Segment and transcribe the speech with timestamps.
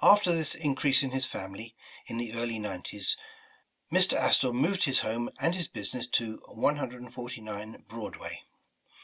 [0.00, 1.74] After this increase in his family,
[2.06, 3.16] in the early nine ties,
[3.92, 4.16] Mr.
[4.16, 8.44] Astor moved his home and his business to 149 Broadway.